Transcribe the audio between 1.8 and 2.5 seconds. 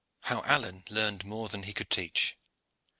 TEACH.